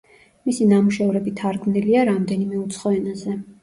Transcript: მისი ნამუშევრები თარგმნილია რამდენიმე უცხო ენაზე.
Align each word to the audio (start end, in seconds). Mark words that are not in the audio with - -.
მისი 0.49 0.67
ნამუშევრები 0.71 1.35
თარგმნილია 1.43 2.09
რამდენიმე 2.13 2.63
უცხო 2.67 2.99
ენაზე. 3.01 3.43